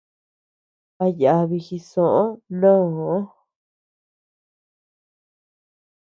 [1.03, 3.17] A yabi jisoʼö mnoo.